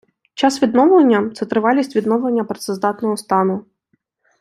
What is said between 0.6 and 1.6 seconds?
відновлення- це